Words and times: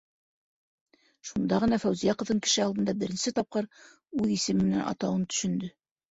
-Шунда 1.31 1.57
ғына 1.63 1.77
Фәүзиә 1.83 2.15
ҡыҙын 2.21 2.39
кеше 2.47 2.63
алдында 2.63 2.95
беренсе 3.03 3.33
тапҡыр 3.39 3.67
үҙ 4.23 4.31
исеме 4.37 4.63
менән 4.65 4.87
атауын 4.93 5.27
төшөндө. 5.35 5.71